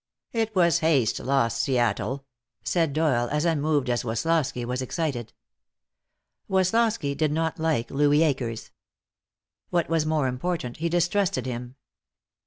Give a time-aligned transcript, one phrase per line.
[0.33, 2.25] "It was haste lost Seattle,"
[2.63, 5.31] said Doyle, as unmoved as Woslosky was excited.
[6.49, 8.71] Woslosky did not like Louis Akers.
[9.69, 11.75] What was more important, he distrusted him.